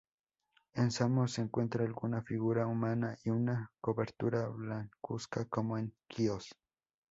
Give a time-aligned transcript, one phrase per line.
[0.73, 6.55] En Samos se encuentra alguna figura humana y una cobertura blancuzca, como en Quíos.